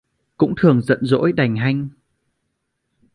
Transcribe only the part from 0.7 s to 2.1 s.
giận dỗi đành hanh